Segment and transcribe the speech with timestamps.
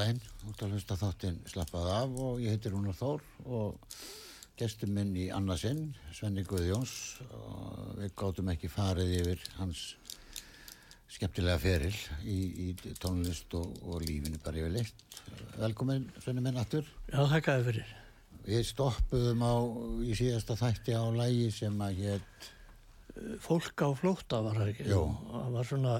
[0.00, 3.22] góðan daginn, þú ert að hlusta þáttinn slappað af og ég heitir Rúnar Þór
[3.52, 3.96] og
[4.56, 9.82] gestur minn í annarsinn, Svenni Guðjóns og við gáttum ekki farið yfir hans
[11.10, 15.04] skemmtilega feril í, í tónlist og, og lífinu bara yfir litt.
[15.58, 16.86] Velkomin Svenni minn aftur.
[17.10, 17.92] Já, þakkaði fyrir.
[18.46, 19.54] Við stoppuðum á,
[20.06, 22.50] í síðasta þætti á lægi sem að hétt
[23.42, 24.84] Fólk á flóta var það ekki.
[24.88, 25.02] Jó.
[25.28, 25.94] Það var svona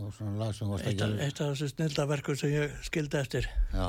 [0.00, 3.18] og svona lag sem varst eitt, að af- eitt af þessu snildaverkum sem ég skildi
[3.20, 3.48] eftir.
[3.74, 3.88] Já,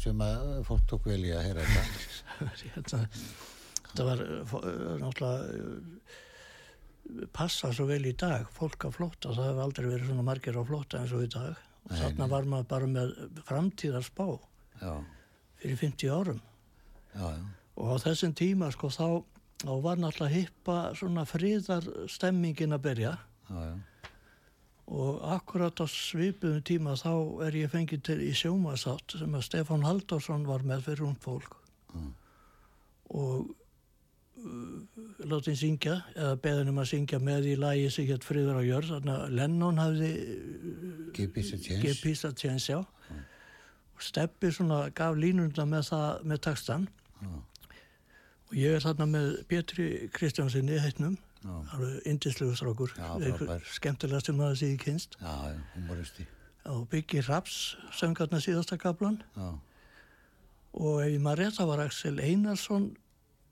[0.00, 1.84] sem að fólk tók vel í að heyra þetta.
[3.94, 8.48] Þetta, var uh, náttúrulega uh, passa svo vel í dag.
[8.56, 11.60] Fólk á flóta, það hefur aldrei verið svona margir á flóta eins og í dag.
[11.84, 13.12] Og þarna var maður bara með
[13.46, 14.26] framtíðarspá
[14.80, 14.94] Já,
[15.60, 16.40] fyrir 50 árum.
[17.14, 17.44] já, já.
[17.76, 19.06] Og á þessum tíma sko þá,
[19.62, 23.12] þá var náttúrulega hippa svona friðar stemmingin að byrja.
[23.50, 23.74] Já, já.
[24.84, 27.12] Og akkurat á svipuðum tíma þá
[27.46, 31.56] er ég fengið til í sjómasátt sem að Stefán Halldórsson var með fyrir hún fólk.
[33.14, 33.46] Og
[34.44, 34.82] uh,
[35.24, 38.92] látið syngja eða beðin um að syngja með í lagi sem hétt Friður á jörð.
[38.98, 40.12] Þannig að Lennon hafði
[41.16, 41.80] Give peace a chance.
[41.80, 42.84] Give Peace a Chance já.
[43.94, 46.88] Og Steppi svona gaf línunda með það með takstan
[47.24, 51.16] og ég er þarna með Pétri Kristjánsinni heitnum.
[51.44, 53.68] Alveg indislegu strákur Já, Einhver frábær.
[53.76, 55.16] skemmtilega sem maður sé í kynst
[56.64, 59.48] og Byggi Raps söng þarna síðasta kaplan Já,
[60.74, 62.86] og ef maður rétt það var Axel Einarsson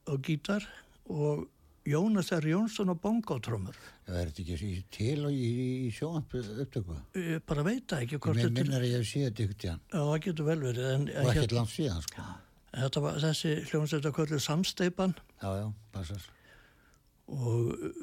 [0.09, 0.65] á gítar
[1.13, 1.49] og
[1.83, 2.47] Jónas R.
[2.47, 3.75] Jónsson á bongotrömmur
[4.07, 5.49] já er þetta ekki til og í,
[5.87, 6.95] í sjónampu upptöku?
[7.19, 9.99] ég bara veit það ekki Mér minnar að ég hef séð þetta ykkur tíðan Já,
[9.99, 12.27] það getur vel verið en, og ekkert langt síðan, sko.
[12.77, 16.29] þetta var þessi hljómsveita kvöldu samsteipan Já, já, passar.
[17.29, 18.01] Og uh,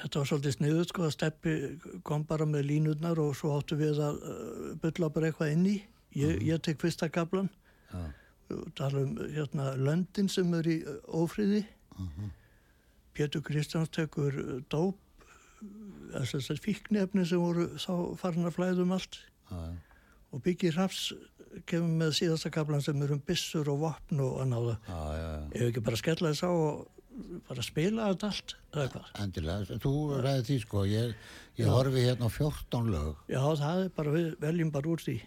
[0.00, 1.54] þetta var svolítið sniðut sko að steppi
[2.08, 5.76] kom bara með línurnar og svo áttu við að uh, bylla bara eitthvað inn í.
[6.18, 7.46] Ég, ég tek fyrsta kaplan
[7.92, 8.00] Já,
[8.50, 11.64] og tala um hérna löndin sem er í uh, ófríði
[13.14, 14.32] Pétur Kristjáns tekur
[14.72, 14.96] dóp
[16.14, 19.18] þess að fíknefni sem voru þá farin að flæðum allt.
[19.50, 19.58] Já.
[20.32, 21.10] og Byggi Raps
[21.66, 25.26] kemur með síðasta kaplan sem er um byssur og vopn og að náða Já, já,
[25.26, 25.40] já.
[25.58, 26.99] ef ekki bara skella þess á og
[27.48, 29.92] bara spila þetta allt eða hvað Endilega, þú
[30.22, 30.86] ræði því, sko.
[30.90, 31.12] Ég,
[31.58, 33.26] ég horfi hérna á 14 lög.
[33.30, 35.18] Já, það er bara, við veljum bara úr því.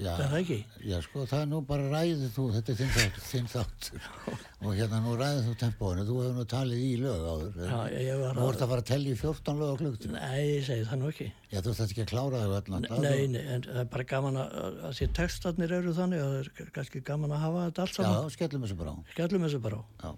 [0.00, 0.56] Já, er það ekki?
[0.86, 4.04] Já, sko, það er nú bara ræðið þú, þetta er þinn þáttur, þinn þáttur.
[4.64, 7.58] og hérna nú ræðið þú tempóinu, þú hefur nú talið í lög áður.
[7.66, 10.22] Já, ég var Nú ert að fara að tellja í 14 lög á klukktíma.
[10.22, 11.28] Nei, ég segi það nú ekki.
[11.50, 12.88] Já, þú þarft ekki að klára þau allan.
[13.02, 14.56] Nei, nei, en það er bara gaman að,
[14.88, 18.02] að því textarnir eru þannig að það er kannski gaman að hafa þetta allt Já,
[18.06, 18.34] saman.
[18.38, 18.96] skellum þessu bara á.
[19.16, 20.10] Skellum þessu bara á.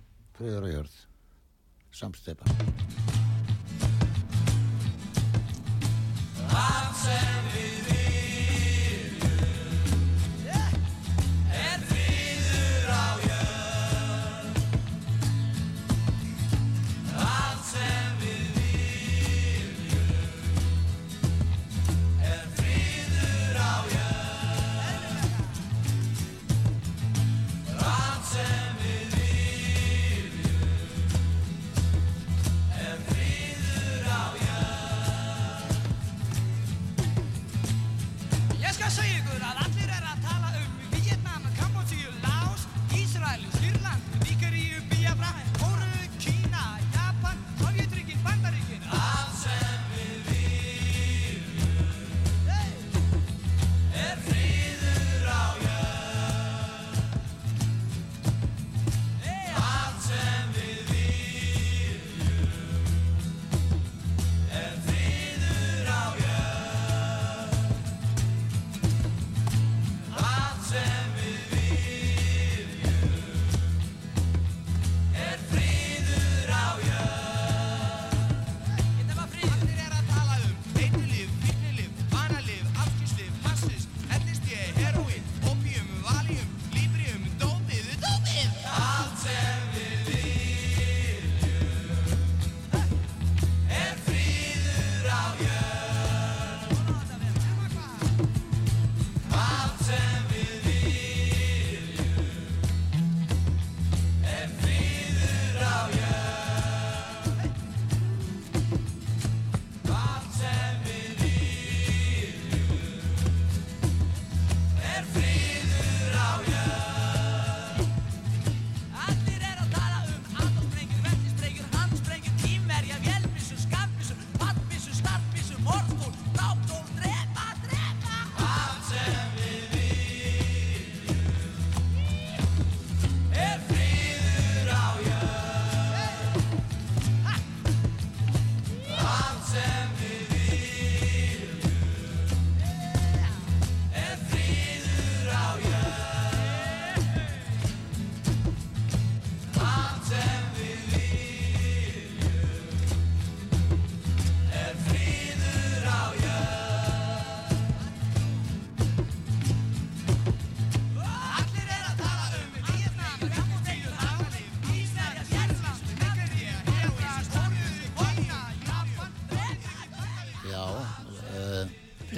[0.43, 0.95] Já, friður og jörð.
[1.95, 2.45] Samsteipa.
[7.53, 7.72] Ég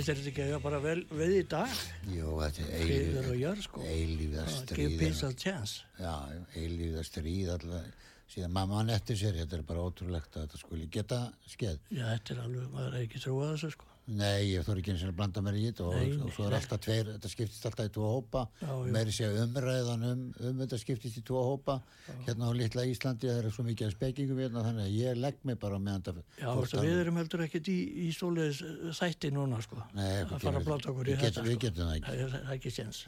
[0.05, 1.77] Finnst þér þetta ekki að eiga bara vel við í dag?
[2.13, 3.85] jú, þetta er Friður og jörð, sko.
[3.89, 4.97] eilíða Give stríð.
[5.01, 5.79] peace a chance.
[5.97, 6.13] Já,
[6.61, 7.87] eilíða stríð alltaf.
[8.35, 11.81] Síðan mamma hann eftir sér, þetta er bara ótrúlegt að þetta skuli geta skeið.
[11.89, 13.89] Já, þetta er alveg, maður er ekki trúið þessu, sko.
[14.05, 15.95] Nei, ég þór ekki eins og að blanda mér í þetta og,
[16.27, 18.91] og svo er alltaf tveir, þetta skiptist alltaf í tvo hópa Já, já.
[18.93, 21.79] meiri sé umræðan um, um þetta skiptist í tvo hópa
[22.27, 25.39] hérna á litla Íslandi það er svo mikið af spekingum hérna þannig að ég legg
[25.49, 29.33] mig bara meðan það Já, veistu, við erum heldur ekkert í, í svoleiðis eh, þætti
[29.39, 29.81] núna, sko.
[29.97, 31.17] Nei, að fara að blata okkur í við?
[31.17, 31.65] Við getum- þetta, við sko.
[31.65, 32.07] getum það ekki.
[32.11, 33.01] Það er, það er ekki séns.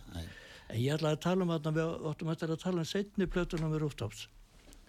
[0.67, 3.69] En ég ætlaði að tala um þarna, við áttum eftir að tala um setni plötuna
[3.71, 4.25] með Rúftáps.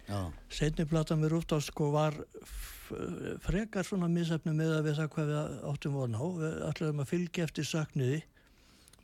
[0.07, 0.19] Já,
[0.55, 2.15] Setni platan með Rúftáps sko var
[3.43, 6.23] frekar svona misefni með að við það hvað við áttum von á.
[6.37, 8.21] Við ætlaðum að fylgja eftir sökniði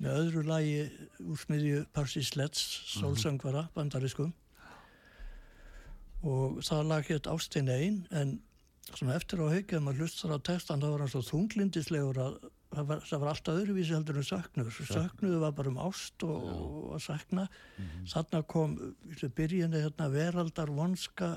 [0.04, 0.80] með öðru lagi
[1.24, 2.64] úr smiðju Parsi Sleds,
[2.96, 4.34] sólsöngvara, bandariskum.
[6.24, 8.38] Og það lag hétt Ástin einn, en
[8.94, 12.38] svona eftir á haugið maður hlustar á textan þá var hann svo þunglindislegur að
[12.74, 14.78] það var, það var alltaf öðruvísi heldur en söknuður.
[14.90, 17.48] Söknuður var bara um ást og, og að sakna.
[18.12, 18.76] Þarna kom
[19.14, 21.34] í byrjunni hérna, veraldar vonska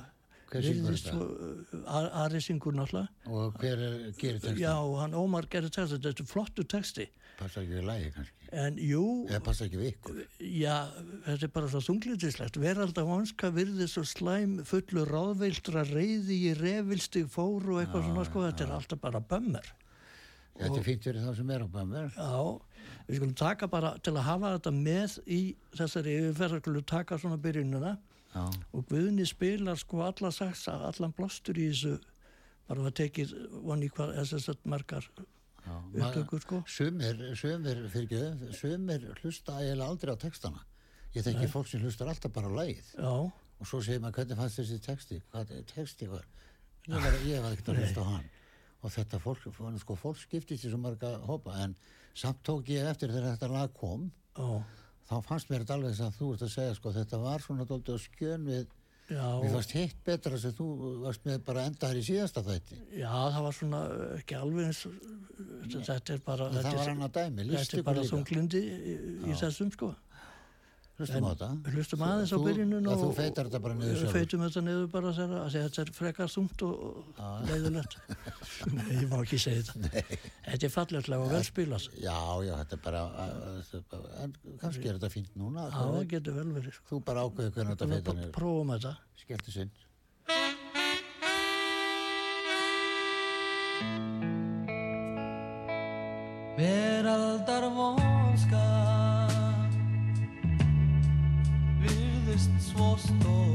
[0.46, 2.02] Hver syngur þetta?
[2.22, 3.08] Ari syngur náttúrulega.
[3.26, 4.58] og hver er, gerir texta?
[4.60, 7.08] Já, hann Ómar gerði texta, þetta er flottu texti.
[7.36, 8.46] Passa ekki við lagi kannski?
[8.56, 10.20] En jú, Eða passa ekki við ykkur?
[10.40, 10.76] já,
[11.26, 12.60] þetta er bara svo þunglitislegt.
[12.62, 18.46] Veraldar vonska virði svo slæm fullur ráðveildra reyði í revilstig fór og eitthvað svona sko,
[18.46, 19.72] þetta er alltaf bara bömmur.
[20.56, 22.14] Þetta er fínt fyrir þá sem er á bæmver.
[22.16, 22.60] Já,
[23.10, 25.40] við skulum taka bara til að hafa þetta með í
[25.76, 27.96] þessari yfirferð, skulum taka svona byrjununa
[28.36, 28.44] Já,
[28.76, 31.96] og Guðni spilar sko alla saxa, allan blástur í þessu
[32.66, 33.32] bara að tekið
[33.64, 35.06] vonni hvað að margar
[35.66, 40.62] upptökur sko Sumir, sumir, fyrir ekki, sumir hlusta eiginlega aldrei á textana.
[41.16, 42.92] Ég þekki fólk sem hlustar alltaf bara á lagið.
[42.94, 45.20] já, Og svo segir maður, hvernig fannst þessi texti?
[45.32, 46.26] Hvað er texti var?
[46.86, 48.26] Ég var, ég var ekkert að hlusta á hann.
[48.84, 49.46] Og þetta fólk,
[49.80, 51.72] sko, fólk skiptist í svo marga hópa, en
[52.14, 54.60] samt tók ég eftir þegar þetta lag kom, já,
[55.06, 57.66] þá fannst mér þetta alveg þess að þú ert að segja, sko, þetta var svona
[57.70, 58.66] dóldi á skjön við,
[59.42, 60.66] mér fannst hitt betra sem þú
[61.04, 62.78] varst með bara enda hér í síðasta þætti.
[62.98, 63.82] já, það var svona
[64.18, 64.80] ekki alveg eins
[65.86, 66.88] þetta er bara En þetta er-
[67.78, 68.96] er bara þunglindi í,
[69.30, 69.92] í þessum sko
[70.96, 71.48] Hlustum á þetta.
[71.74, 74.14] hlustum aðeins á Þú- byrjunum að Þú feitar þetta bara niður sjálfur.
[74.16, 76.74] feitum þetta niður bara að segja, þetta er frekar þungt og
[77.20, 77.96] og leiðilegt
[78.76, 80.04] Nei, ég má ekki segja þetta
[80.46, 82.16] þetta er falletlega og vel spilast Já,
[82.48, 83.02] já, þetta er bara,
[83.68, 85.68] þetta er er þetta fínt núna.
[85.68, 86.88] já, það getur vel verið sko.
[86.94, 88.32] Þú bara ákveður hvernig þetta feita niður.
[88.40, 89.70] prófum þetta Skelltu sinn.
[96.58, 98.15] Veraldar vonska
[102.76, 103.45] posto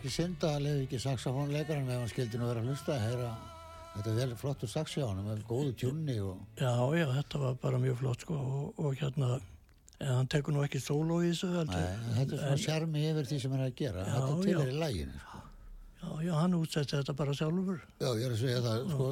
[0.00, 2.68] Já, hann er kannski synd að lefi ekki saxofónleikaran ef hann skildi nú vera að
[2.70, 3.30] hlusta að heyra.
[3.90, 7.56] Þetta er vel flottur saxi á hann með góðu tjunni og já, já, þetta var
[7.60, 9.40] bara mjög flott sko og, og hérna
[10.00, 13.28] en hann tekur nú ekki sóló í þessu Nei, en þetta er svona sjarmi yfir
[13.28, 14.06] því sem hann er að gera.
[14.06, 15.42] Já, þetta til er í læginu sko.
[16.00, 17.84] já, já, hann útsetti þetta bara sjálfur.
[18.00, 19.10] Já, ég er að segja það, sko,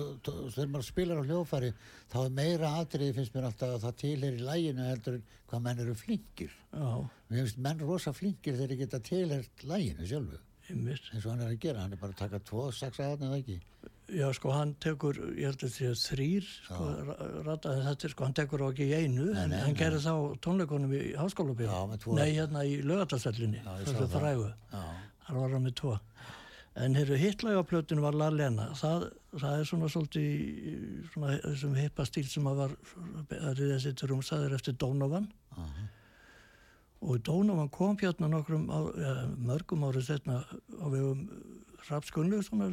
[0.57, 1.73] þegar maður spilar á hljófari
[2.09, 5.31] þá er meira atriði finnst mér alltaf að það til er í læginu heldur en
[5.51, 6.59] hvað menn eru flinkir.
[6.73, 6.91] Já,
[7.29, 10.45] Mér finnst menn rosa flinkir þegar þeir geta til er læginu sjálfu
[11.15, 13.43] eins og hann er að gera, hann er bara að taka tvo saxa aðna eða
[13.43, 13.61] ekki
[14.09, 16.85] Já, sko, hann tekur, ég held að því að þrýr, sko,
[17.45, 19.77] rataði þetta, sko, hann tekur á ekki í einu, en nei, hann nei.
[19.77, 20.15] gerir þá
[20.47, 21.01] tónleikonum í
[21.91, 22.15] með tvo.
[22.17, 24.47] Nei, hérna í ég þessu frægu.
[24.73, 25.93] Þar var hann með tvo.
[26.79, 32.09] En hér hittlæga plötun var La Lena, það, það er svona svolítið svona þessum hippa
[32.09, 32.77] stíl sem að var,
[33.43, 35.29] að riða sitt rúmsaður eftir Donovan.
[37.01, 41.29] Og Donovan kom hérna nokkrum, á, ja, mörgum árið setna á vegum
[41.89, 42.65] Raps Gunnlaugsson,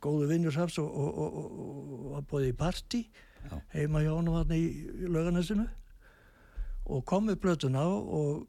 [0.00, 3.00] góðu vinnur Raps og, og, og, og, og bóðið í partí
[3.48, 3.58] Já.
[3.74, 4.62] heima hjá honum hann í,
[5.10, 5.66] laugarnesinu
[6.88, 8.46] og kom með blötuna og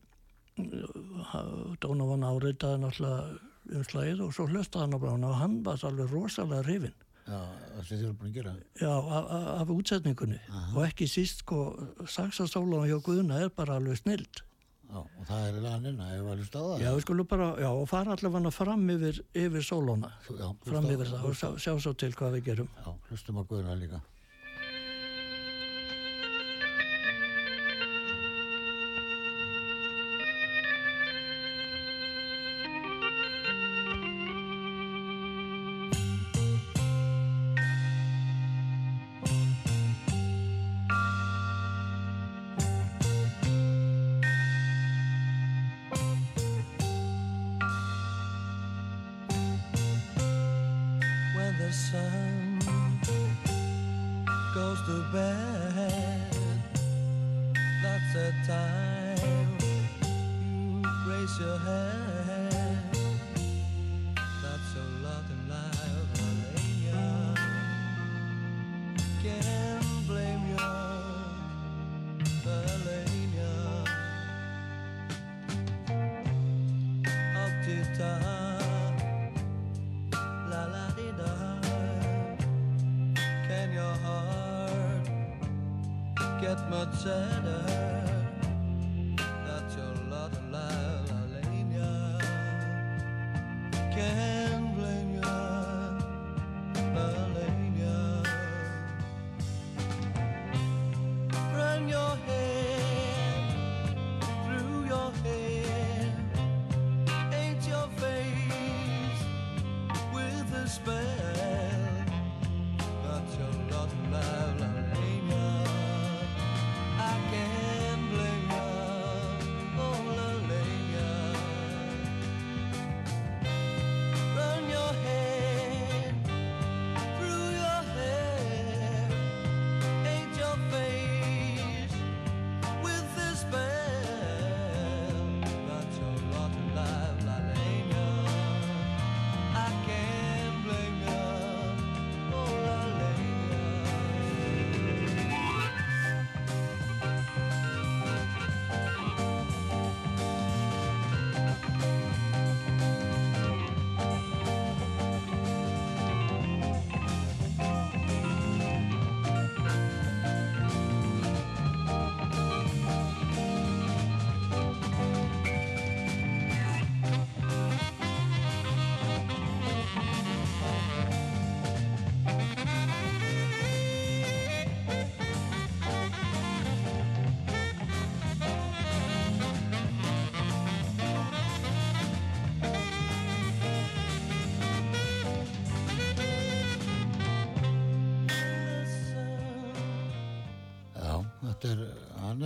[1.84, 6.66] Donovan áreitaði náttúrulega umslagið og svo hlustaði hann á brána og hann var alveg rosalega
[6.68, 6.96] hrifin
[8.82, 9.32] já, það.
[9.62, 10.40] Af, útsetningunni.
[10.76, 11.64] Og ekki síst sko
[12.10, 14.44] saxastólan hjá Guðna er bara alveg snild.
[14.90, 17.68] Já, og það er laganina, ef að hlusta á það já, við skulum bara, já,
[17.70, 20.10] og fara allavega fram yfir, yfir hlusta
[20.66, 22.72] fram yfir það og sjá, sjá svo til hvað við gerum.
[22.80, 24.02] Já, hlustum á Guðna líka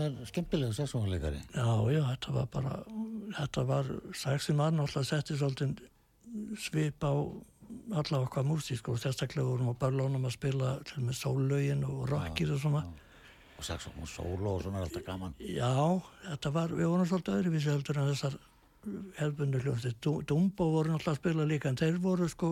[0.06, 1.42] er skemmtilega saxónleikari.
[1.56, 2.76] Já, já, þetta var bara,
[3.40, 5.82] þetta var sexi mann alltaf setti svolítið
[6.60, 7.14] svip á
[7.94, 12.54] alla okkar músík og sérstaklega vorum á börlunum að spila til með sólaugin og rockir
[12.54, 12.86] og svona.
[13.58, 15.36] Og saxón og sóló og svona er alltaf gaman.
[15.40, 15.74] Já,
[16.30, 18.40] þetta var, við vorum svolítið öðruvísi heldur en þessar
[19.18, 19.96] hefðbundu hljómsið.
[20.28, 22.50] Dumbo voru náttúrulega að spila líka en þeir voru sko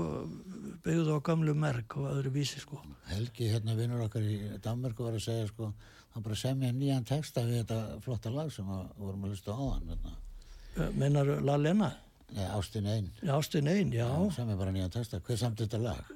[0.85, 2.79] byggðu á gamlu merk og öðruvísi sko.
[3.11, 5.73] Helgi, hérna vinnur okkar í Danmörku var að segja sko,
[6.13, 9.61] hann bara semja nýjan texta við þetta flotta lag sem að vorum að hlusta á
[9.61, 9.91] hann.
[9.91, 10.91] Hérna.
[10.95, 11.91] Mennar La Lena?
[12.31, 13.09] Nei, Ástin Einn.
[13.19, 15.19] Já, Ástin Einn, já, Semja bara nýjan texta.
[15.19, 16.11] Hver samt þetta lag?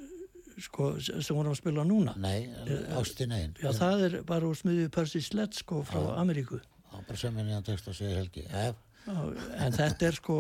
[0.62, 2.16] sko, sem vorum að spila núna.
[2.22, 2.48] Nei,
[2.96, 3.56] Ástin Einn.
[3.60, 6.62] Já, það er bara úr smiðið Percy Sledge sko frá Ameríku.
[6.94, 8.46] Hann bara semja nýjan texta, segir Helgi.
[8.48, 9.20] Ef, Já,
[9.62, 10.36] en þetta er sko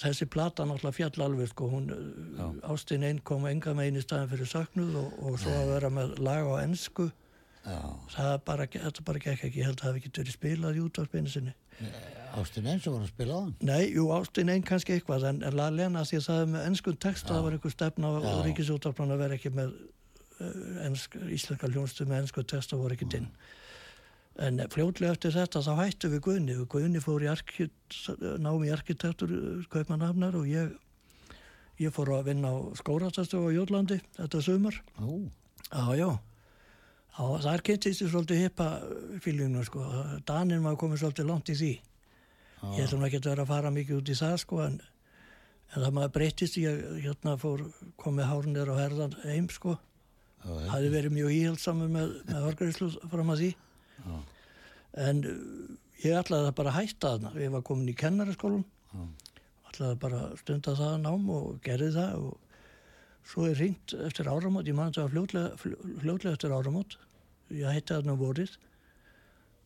[0.00, 1.90] þessi plata náttúrulega fjall alveg sko hún,
[2.64, 6.14] Ástin einn kom enga megin í staðin fyrir söknuð og, og svo að vera með
[6.24, 7.25] lag á ennsku já,
[8.12, 9.60] það bara, þetta bara gekk ekki.
[9.60, 11.54] Ég held að það hafi ekki verið spilað í útvarpinu sinni.
[12.36, 13.52] Ástin Einn sem voru að spila á hann.
[13.64, 16.98] Nei, jú, Ástin einn kannski eitthvað en La Lena því að það er með ennskun
[17.00, 18.32] text það var einhver stefna á Já.
[18.46, 23.08] ríkisútvarplan að vera ekki með uh, ensk, íslenska hljónstu með ennsku text og voru ekki
[23.20, 23.30] inn.
[24.46, 26.58] En fljótlega eftir þetta þá hættu við Guðni.
[26.60, 27.30] Og Guðni fór í
[28.44, 29.32] námi arkitektur
[29.72, 30.74] Kaupmannhafnar og ég
[31.80, 34.80] ég fór að vinna á skóratastöfu á Jólandi þetta sumar.
[35.00, 35.28] Ú,
[37.16, 38.66] Já, þar kynntist ég svolítið hippa
[39.24, 39.84] fílinu, sko.
[40.28, 41.70] Danin var komið svolítið langt í því.
[42.76, 44.76] Ég ætlum ekki að vera að fara mikið út í það, sko, en,
[45.72, 47.64] en það maður breytist ég, hérna fór,
[48.00, 49.78] komið hárnir og herðan heim, sko.
[50.44, 53.50] já, Hafði verið mjög íhjaldsamur með, með orgaríslu fram að því.
[55.06, 57.32] En uh, ég ætlaði að bara hætta þarna.
[57.40, 58.64] Ég var komin í kennaraskólum.
[59.70, 62.45] Ætlaði bara að stunda það nám og gerði það og
[63.26, 66.96] Svo er ringt eftir áramót, ég man þetta var fljótlega, fljó- fljótlega eftir áramót,
[67.50, 68.52] ég hætti þarna um vorið.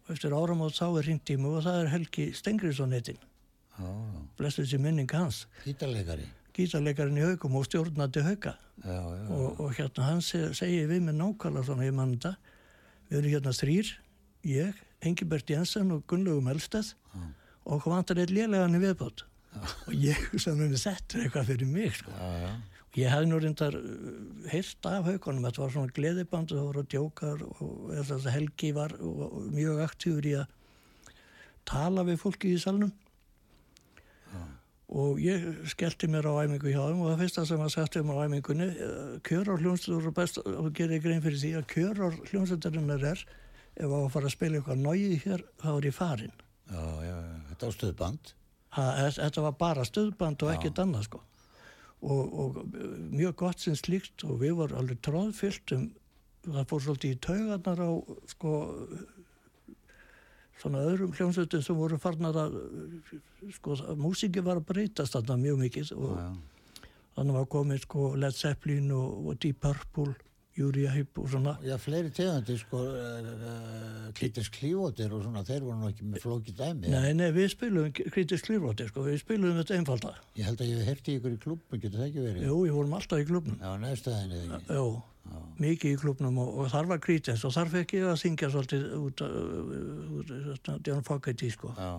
[0.07, 3.20] Og eftir áramót þá er ringt í mig og það er Helgi Stengriðsson heitinn,
[3.79, 3.90] já.
[4.38, 6.25] blessu þessi minning hans, Gítarleikari.
[6.57, 8.25] gítarleikarinn í haukum og stjórnandi
[8.85, 8.96] já,
[9.31, 12.33] og, og hérna hann seg, segir við mig nákvæmlega svona ég man þetta,
[13.11, 13.92] við erum hérna þrýr,
[14.51, 16.94] ég, Engibert Jensen og Gunnlaugum Elsteð
[17.64, 19.23] og hvað vantar eitt lélegan í viðbót?
[19.87, 22.11] Og ég sem við settur eitthvað fyrir mig sko.
[22.11, 22.51] já, já.
[22.98, 24.14] Ég hefði nú reyndar uh,
[24.50, 29.20] heyrt af haugunum, þetta var svona gleðiband það voru djókar og að Helgi var og,
[29.29, 30.57] og mjög aktífur í að
[31.70, 32.90] tala við fólki í salnum
[34.90, 38.18] og ég skellti mér á æmingu hjá þeim og það fyrsta sem að setja mér
[38.18, 42.03] á æmingunni uh, kjör á hljónstur og best og gerir grein fyrir því að kjör
[42.03, 43.22] á hljónsturinnar er
[43.79, 46.38] ef á að fara að spila eitthvað náið hér þá er ég farin
[46.70, 47.16] Já, já.
[47.50, 48.33] Þetta á stöðband.
[48.70, 48.83] Ha,
[49.16, 51.22] þetta var bara stöðband og ekkert annað sko
[52.03, 52.61] og, og
[53.13, 54.25] mjög gott sem slíkt.
[54.27, 55.89] Og við vorum alveg tróðfyllt um
[56.47, 57.91] það fór svolítið í taugarnar á
[58.31, 58.53] sko
[60.61, 62.57] svona öðrum hljómsveitum sem voru farnar að
[63.57, 65.93] sko músiki var að breytast þarna mjög mikið.
[65.97, 66.19] Og
[67.17, 70.15] þannig var komið sko Led Zeppelin og, og Deep Purple
[70.61, 71.77] Heep og svona já.
[71.81, 76.90] fleiri tegundir, sko, uh, Klítins Klífóttir og svona, þeir voru nú ekki með flóki dæmi.
[76.92, 80.83] Nei, nei, við spilum kritisk klifróti sko, við spilum þetta einfalda Ég held að ég
[80.83, 82.46] hef herti ykkur í klubbu, getur það ekki verið?
[82.49, 84.79] Jú, við vorum alltaf í klubnum Já, neðstæðinni eða ekki.
[84.81, 84.87] Jú,
[85.61, 88.88] mikið í klubnum og, og þar var krítins og þar fekk ég að syngja svolítið
[89.01, 91.75] út af John Fogerty sko.
[91.79, 91.92] Já,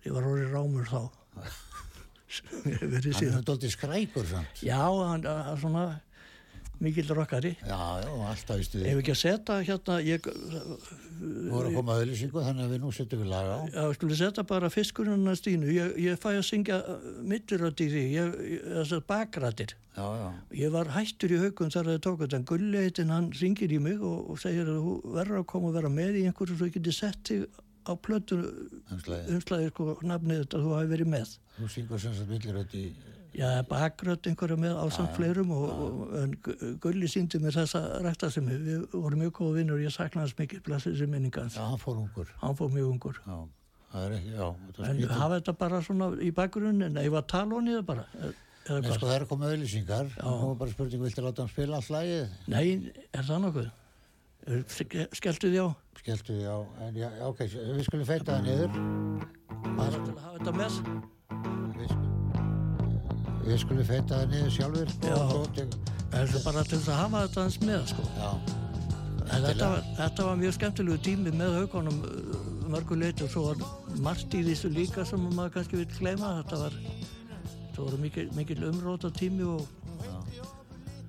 [0.00, 1.02] Ég var orðið rámur þá.
[2.30, 4.60] Hann er doldið skrækur samt.
[4.62, 5.84] Já, hann er svona
[6.80, 7.54] mikill rockari.
[7.60, 8.88] Já, já, alltaf í stuði.
[8.90, 10.28] Ef ekki að setja hérna, ég,
[11.20, 13.60] Þú voru að koma að auðlýsingu þannig að við nú setjum við laga á.
[13.74, 16.78] já, skulle setja bara fiskurinn að stínu, ég, ég fæ að syngja
[17.28, 19.74] ég, ég, þessar bakrættir.
[19.98, 20.28] Já, já.
[20.62, 23.80] Ég var hættur í haugum þar að þið tók en Gulli heitinn hann ringir í
[23.82, 26.70] mig og, og segir að þú verður að koma og vera með í einhverju svo
[26.70, 27.44] ég geti sett þig
[27.84, 28.40] á plötu
[28.94, 31.38] umslagið sko nafnið þetta þú hafi verið með.
[31.58, 32.86] Þú syngur sem sagt í...
[33.30, 38.56] Já, bakrödd einhverju með ásamt fleirum og, og en Gu- Gulli síndi mér þessa ræktasemi,
[38.66, 41.54] við vorum mjög góða vinnur, ég sakna hans mikið, blessa þessi minningans.
[41.54, 42.32] Já, hann fór ungur.
[42.42, 43.20] Hann fór mjög ungur.
[43.22, 43.36] Já,
[43.92, 44.48] það er ekki, já.
[44.66, 48.06] þetta En hafa þetta bara svona í bakgrunnin, nei, var tala honi það bara?
[48.66, 48.90] Hvað?
[48.98, 50.10] sko það er koma auðlýsingar.
[50.26, 52.34] Nú er bara spurning, viltu láta hann spila allt lagið?
[52.50, 52.66] Nei,
[53.14, 53.70] er það nokkuð?
[54.74, 55.68] Ske- Skelltu því á?
[56.02, 58.76] Skeltu því á, en já, ok, við skulum feita það niður.
[59.78, 61.10] Bara til að hafa þetta með?
[63.44, 64.90] Við skulum, feita það niður sjálfur.
[65.02, 65.14] Já.
[65.16, 65.78] og svo tek-
[66.10, 68.02] Er það bara til þess að hafa þetta hans með, sko?
[69.30, 72.00] Þetta var, þetta var mjög skemmtilegu tími með haugunum
[72.70, 73.60] mörgu leiti og svo var
[74.02, 76.32] margt í þessu líka sem maður kannski vil gleyma.
[76.42, 79.66] Þetta var, mikil, mikil umróta tími og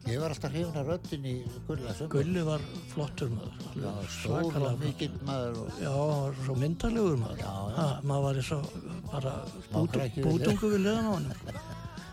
[0.05, 2.07] ég var alltaf hrifin að röddin í sömur.
[2.13, 2.61] Gulli var
[2.93, 3.67] flottur maður.
[3.81, 3.91] Já,
[4.21, 7.41] stór og mikill maður og Já, var svo myndalegur maður.
[7.41, 7.75] Já, já.
[7.81, 8.65] Ha, maður var
[9.11, 9.35] bara
[9.73, 11.29] bút, krækju við bútungu við liðan á hann.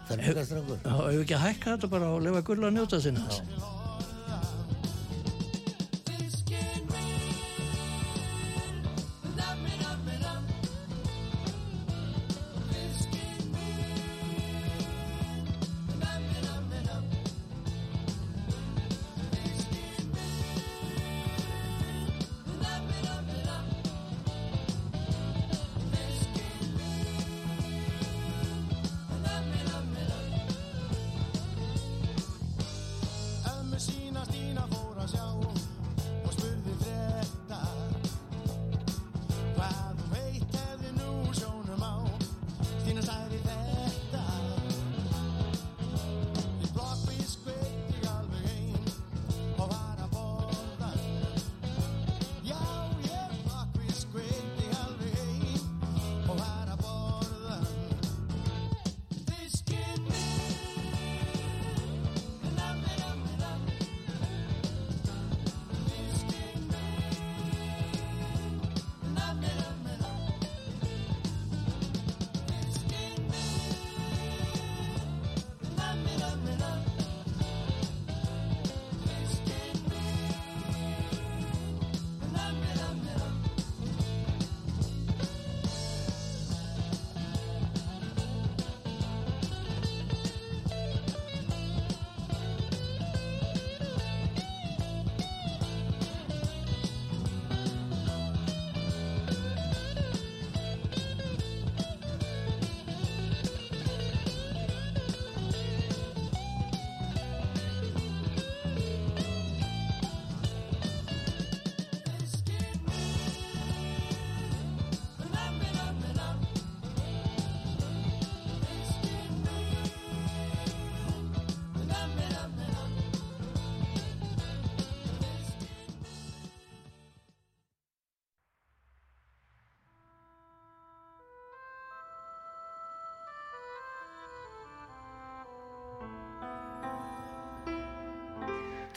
[0.08, 0.80] fermingastrangur.
[0.84, 3.24] Já, ef ekki að hækka þetta bara og lefa Gulla að njóta sinna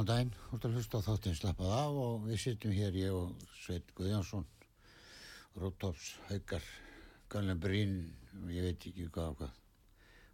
[0.00, 3.34] góðan daginn, ert að hlusta á þáttinn slappað af og við sittum hér, ég og
[3.60, 4.46] Sveit Guðjánsson,
[5.60, 6.64] Rótops, Haukar,
[7.28, 7.92] Gallen Brín,
[8.48, 9.58] ég veit ekki hvað og hvað,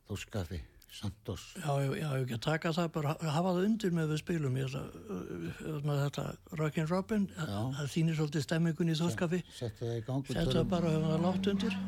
[0.06, 1.48] Þórskaffi, Santos.
[1.58, 4.60] Já, já, já, ég ekki að taka það bara, hafa það undir með við spilum
[4.60, 6.26] ég, það, þetta
[6.62, 10.30] Rockin' Robin það þýnir svolítið stemmingun í þóskafi Settu það í gangu.
[10.30, 11.80] setja það bara og hefur það látt undir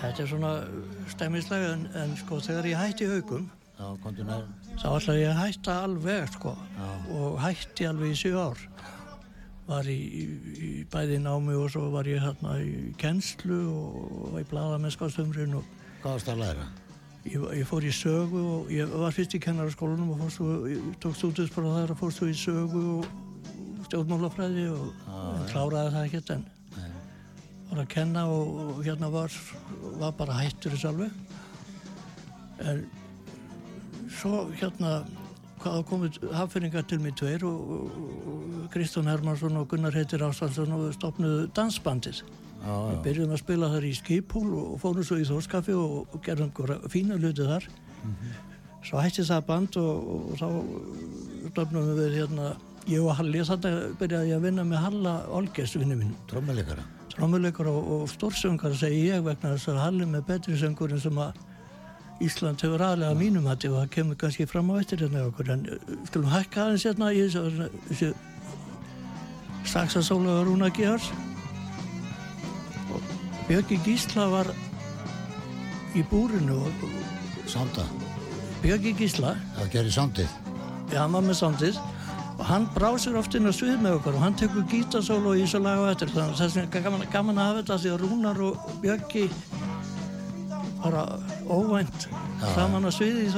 [0.00, 0.52] þetta er svona
[1.16, 3.50] stemmislega en, en sko þegar ég hætti nær.
[3.80, 6.88] Þá ætla ég að hætta alveg sko Já.
[7.16, 8.60] og hætti alveg í sjö ár.
[9.70, 14.48] Var í, í, bæði námi og svo var ég hérna í kennslu og var í
[14.50, 15.66] blaðamennskastumrin og
[16.02, 16.68] Hvað varst að læra?
[17.28, 20.86] ég, ég fór í sögu og ég var fyrst í kennaraskólanum og fórst svo, ég
[21.02, 26.32] tók stúdinspróf þar og fórst svo í sögu og stjórnmálafræði og en kláraði það ekkert
[26.36, 26.46] en
[27.70, 29.34] var að kenna og, og hérna var,
[30.00, 31.12] var bara hættur þess alveg.
[32.66, 32.80] En
[34.10, 35.00] svo hérna
[35.60, 37.90] hvað komið haffinningar til mig tveir og,
[38.70, 42.22] Kristján Hermansson og Gunnar Heitir Ástvaldsson og stopnuðu dansbandið
[42.60, 46.50] Við byrjum að spila þar í skipúl og fórum svo í þórskafi og, gerðum
[46.92, 47.66] fína hluti þar.
[48.84, 50.48] Svo hætti það band og, og þá
[51.50, 52.50] stofnum við hérna,
[52.88, 56.12] ég og Halli, þetta byrjaði ég að vinna með Halla Olgers vinnu minn.
[56.28, 56.84] Trommuleikara.
[57.14, 61.40] Trómuleikur og, og stórsöngar segi ég vegna þess að Halli með betri söngurinn sem að
[62.20, 65.62] Ísland hefur aðlega mínum hætti og það kemur kannski fram á eftir hérna okkur en
[65.72, 68.10] uh, skulum hækka aðeins hérna í þessu, þessu
[69.70, 71.10] saxasóla og Rúna Gears.
[72.90, 73.14] Og
[73.48, 74.52] Björki Gísla var
[75.96, 77.86] í búrinu og og Sanda.
[78.62, 79.34] Björki Gísla.
[79.56, 80.36] Það gerir sandið.
[80.90, 81.80] Já, hann var með samtið
[82.40, 85.60] og hann brásir oft inn á svið með okkur og hann tekur gítasólu í þessu
[85.62, 86.12] lag og eftir.
[86.14, 89.24] Þannig að þess vegna gaman, gaman að hafa þetta því að Rúnar og Björki
[90.80, 91.04] bara
[91.50, 92.06] óvænt
[92.54, 93.32] saman á sviði í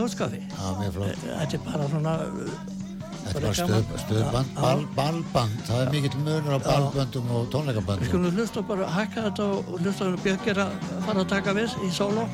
[0.95, 1.25] flott.
[1.25, 2.15] þetta er bara svona
[3.23, 3.85] Þetta bara var gaman.
[3.85, 5.53] stuð, stuðband, Já, ball, ballband.
[5.69, 8.09] Það er mikill munur á ballböndum og Við tónleikaböndum.
[8.09, 10.73] skulum hlusta bara hækka þetta og hlusta að Björki er að
[11.07, 12.25] fara að taka við í sóló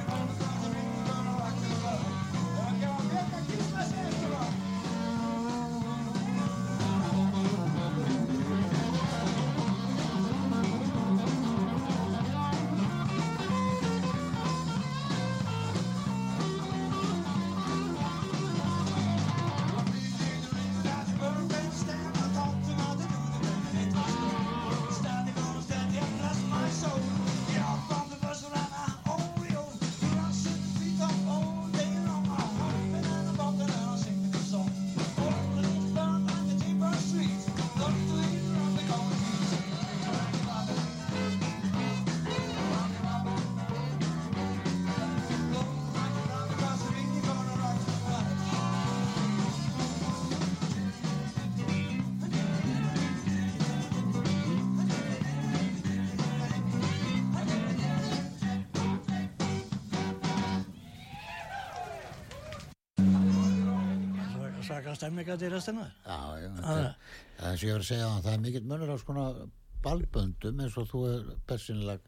[65.19, 66.49] Svaka stemminga til restina Já, já.
[66.49, 66.51] Já.
[66.59, 66.95] þetta er-
[67.39, 69.51] Það er og ég var að segja að það er mikill munur á svona
[69.83, 72.01] ballböndum eins og þú er persónulega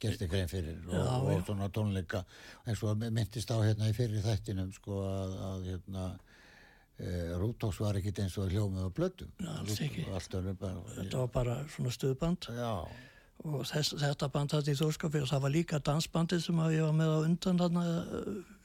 [0.00, 2.24] gert ykkur einn fyrir og, Já, og svona tónleika
[2.66, 6.06] eins og myndist á hérna í fyrir þættinum sko að, að hérna
[6.98, 8.88] e, Rútóks var ekkit eins og hljómið
[10.40, 12.72] önnur bara þetta var bara svona stuðband Já,
[13.44, 16.82] og þess, þetta band hætti í Þórskafi og það var líka dansbandið sem að ég
[16.88, 17.84] var með á undan þarna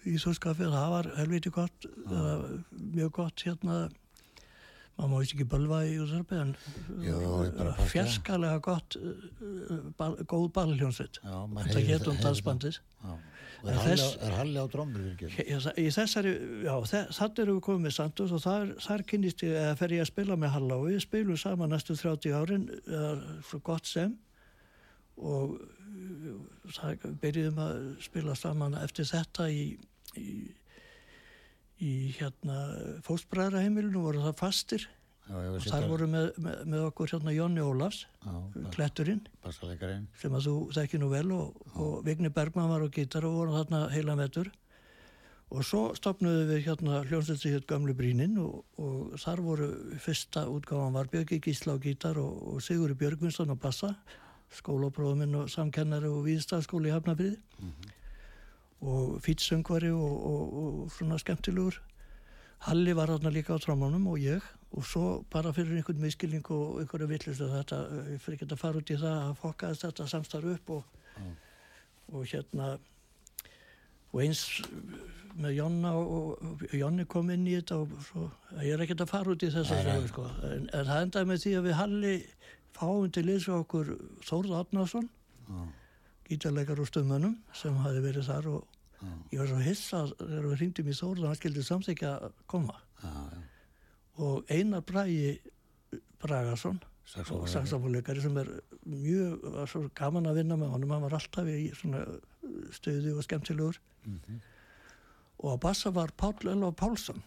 [0.09, 2.49] í Þórskafi það var helviti gott uh,
[2.95, 3.77] mjög gott hérna.
[4.95, 6.51] Maður má ekki bölva í Úsarbi en
[7.91, 10.45] fjarskalega gott uh, ball, góð
[11.51, 12.77] maður þetta um það- heyrir dansbandið.
[13.65, 15.13] Er Halli, er Halli á fyrir
[15.81, 16.31] Í þessari,
[16.67, 16.73] já,
[17.17, 20.09] þannig erum við komið með Santos og þar, þar kynnist ég að fer ég að
[20.11, 22.67] spila með Halla og við spilum saman næstu 30 árin,
[23.49, 24.13] svo gott sem.
[25.17, 26.37] Og uh,
[26.77, 29.65] það byrjuðum að spila saman eftir þetta í,
[30.19, 30.35] í,
[31.83, 32.59] í hérna
[33.07, 34.87] fóstbræðraheimilinu voru það fastir.
[35.25, 38.33] Já, var og þar voru með, með, með okkur hérna Jónni Ólafs, Já,
[38.75, 39.23] kletturinn
[40.21, 43.55] sem að þú þekki nú vel og, og Vigni Bergman var á gítar og voru
[43.55, 44.51] þarna heila metur
[45.49, 50.93] og svo stopnuðu við hérna hljómsveitin hér Gamlu Brínin og, og þar voru fyrsta útgáfan
[50.93, 53.95] var Björki Gísla á gítar og, og Sigurður Björgvinsson á bassa
[54.53, 57.39] skólaprófuminn og samkennari og viðstafskóli í Hafnafriði
[58.85, 61.79] og fýtsöngvari og, og, og svona skemmtilegur.
[62.65, 64.43] Halli var þarna líka á trámanum og ég.
[64.75, 68.81] Og svo bara fyrir einhvern miskilning og einhverju villistu þetta, ég fyrir ekki að fara
[68.81, 70.83] út í það að fokkaðist þetta samstarf upp og,
[72.11, 72.75] og hérna
[74.15, 74.41] og eins
[75.35, 78.27] með Jonna og, og Jonni kom inn í þetta og svo,
[78.63, 81.29] ég er ekki að fara út í þess að sögu sko, en, en það endaði
[81.31, 82.13] með því að við Halli
[82.75, 83.91] fáum til liðs við okkur
[84.27, 85.09] Þórð Átnarsson
[86.29, 88.74] gítarleikar úr stöðmönnum sem hafi verið þar og
[89.31, 92.79] ég var svo hissa þegar við hringdum í Þórð að hann skildi samþykja að koma.
[93.03, 93.43] Já, já.
[94.25, 95.37] og Einar Bragi
[96.23, 97.51] Bragason Saxófónleikari.
[97.53, 98.49] saxofónleikari sem er
[98.89, 100.93] mjög svo gaman að vinna með honum.
[100.95, 102.01] Hann var alltaf í svona
[102.73, 103.77] stöði og skemmtilegur.
[105.43, 107.21] Og á bassa var Páll Elva Pálsson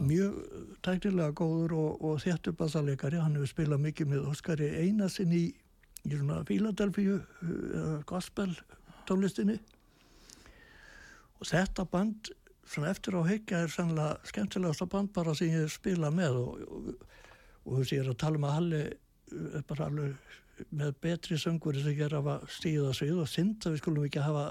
[0.00, 0.38] mjög
[0.82, 3.20] tæknilega góður og, og þéttur bassaleikari.
[3.22, 5.44] Hann hefur spilað mikið með Óskari Einarsin í,
[6.04, 8.54] í svona Philadelphia uh, gospel
[9.08, 9.58] tónlistinni
[11.40, 12.30] og þetta band
[12.64, 16.94] svona eftir á heikja er sannlega skemmtilegasta band bara sem ég spila með og,
[17.64, 18.82] þess ég er að tala um að Halli
[19.58, 23.82] er bara alveg með betri söngur sem gera að stíða svið og synd að við
[23.82, 24.46] skulum ekki hafa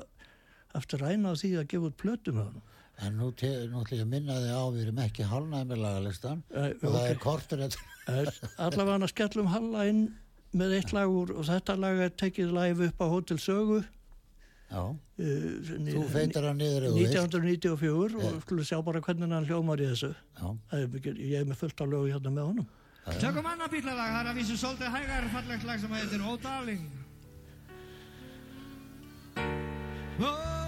[0.77, 2.69] eftir ræna því að gefa út plötu með hann
[3.01, 6.43] En nú, te, nú ætlum ég að minna þig á, við erum ekki halnæmi lagalistan
[6.53, 7.07] Nei, og það ok.
[7.09, 10.03] er kortur allavega hann að skellum Halla inn
[10.53, 13.79] með eitt lag úr og þetta lag er tekið live upp á Hotel Sögu
[14.73, 17.17] þú feitar hann niður ef þú vilt.
[17.19, 20.11] 1994 og skulum sjá bara hvernig hann hljómar í þessu.
[20.73, 22.67] Ég er með fullt af lögu hérna með honum.
[23.19, 26.85] Tökum annar bílalag, það er að vísu svolítið hægar fallegt lag sem heitir Oh Darling.
[30.23, 30.62] Oh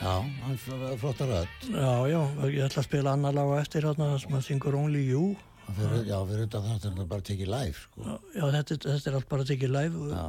[0.00, 0.56] já, hann
[0.98, 1.68] flottar rödd.
[1.70, 5.04] Já, já, ég ætla að spila annar lag á eftir hérna sem að syngur Only
[5.10, 5.36] You.
[5.70, 8.16] Fyrir, já, fyrir þetta það er bara tekið live, sko.
[8.34, 10.22] Já, þetta, þetta er allt bara tekið live.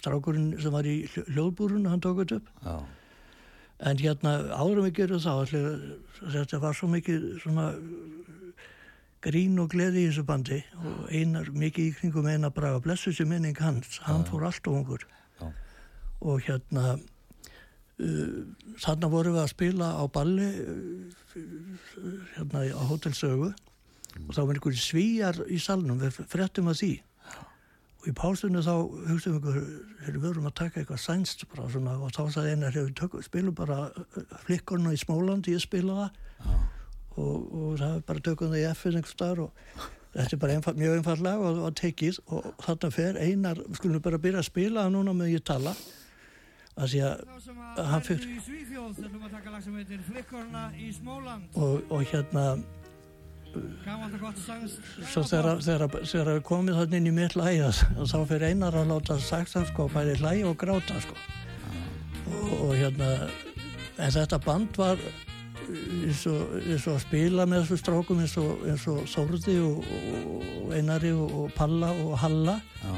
[0.00, 2.50] Strákurinn sem var í hljó- hljóðbúrun hann tók þetta upp.
[2.66, 2.76] Já,
[3.90, 5.96] en hérna áðurum við gerum það allir,
[6.36, 7.66] þetta var svo mikið svona
[9.26, 12.80] grín og gleði í þessu bandi og einar mikið í kringum einar braga.
[12.84, 15.06] Blessu sér minning hans, hann fór allt og ungur.
[15.40, 15.50] Já.
[16.20, 16.98] og hérna
[18.02, 18.42] uh,
[18.82, 21.16] þarna vorum við að spila á balli uh,
[22.36, 23.52] hérna á Hotel Sögu.
[24.16, 26.92] Og þá var einhverju svíjar í salnum við fréttum að því.
[28.00, 28.72] Og í pástunni þá
[29.10, 32.78] hugsaum við ykkur við vorum að taka eitthvað sænst bara svona og þá sagði einar
[32.96, 33.90] tök, spilum bara
[34.46, 36.56] flikkurna í Smólandi ég spila það.
[37.16, 40.76] Og, og það bara tökum það í F-in einhver staðar og þetta er bara einfall,
[40.80, 42.22] mjög einfall lag og, og tekið.
[42.30, 45.76] Og þarna fer einar við skulum bara byrja að spila núna með ég tala
[46.76, 48.04] að því að Hann
[50.96, 52.46] Smóland og, og hérna
[55.06, 55.62] svo þegar,
[56.34, 59.88] við komið þannig inn í mitt lægi og þá fyrir einar að láta saksa sko
[59.92, 61.16] bæði hlægi og gráta sko.
[62.26, 63.08] Og, og hérna
[63.96, 65.00] en þetta band var
[65.66, 69.88] eins og, eins og að spila með þessu strákum eins og, Þórði og,
[70.60, 72.58] og Einari og Palla og Halla.
[72.82, 72.94] Já,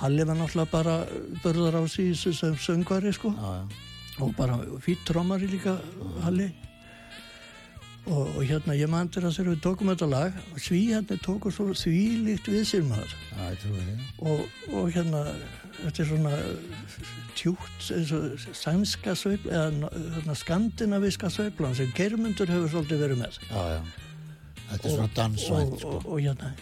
[0.00, 0.96] Halli var náttúrulega bara
[1.44, 3.64] börðar á sig sem söngvari sko já, já.
[4.20, 5.78] og bara fýtt trómari líka
[6.22, 6.52] Halli
[8.06, 12.48] og, og hérna ég til að þegar við tókum þetta lag svíjarnir tóku svo þvílíkt
[12.48, 13.54] við sér maður Já,
[14.18, 15.24] og, og hérna
[15.80, 16.34] þetta er svona
[17.38, 23.40] tjúkt eins og sænska sveifl eða hérna, skandinaviska sveiflan sem Geirmundur hefur svolítið verið með.
[24.70, 25.96] Þetta er svona dansvænt, sko.
[25.96, 26.52] og, og hérna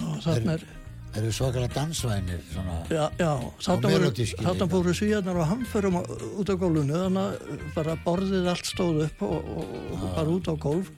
[0.00, 0.66] og þarna er
[1.10, 2.74] Það eru svakalega dansvænir, svona.
[2.86, 3.30] Já, já,
[3.66, 4.66] voru, melodískir líka.
[4.70, 5.96] fóru svíjarnar á hamförum
[6.38, 10.46] út á gólfinu þannig að bara borðið allt stóð upp og, og, og bara út
[10.46, 10.92] á gólf.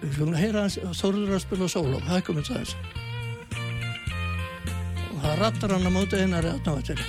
[0.00, 2.74] Við skulum heyra hans Þórður að spila sóló, hækkum við það
[5.12, 7.02] og það rattar hann á móti einar þarna á eftir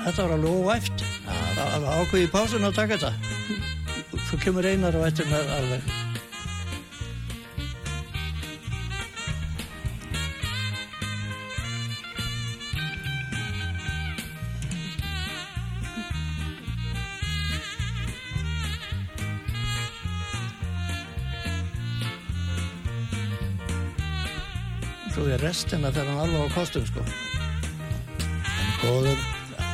[0.00, 1.02] Þetta var alveg óvæft.
[1.28, 4.20] Það var ákveð í pásun að taka þetta.
[4.30, 5.99] Svo kemur einar á eftir með alveg
[25.20, 29.18] svo við restina fer hann alveg á kostum sko En góður,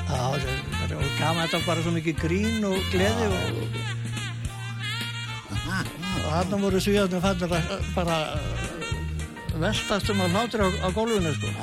[0.09, 3.79] það er- og gaman þetta bara svo mikið grín og gleði og,
[6.25, 8.67] og hann voru svíðarnir fannir að bara uh,
[9.63, 11.55] veltast um að hlátur á, á gólfinu sko.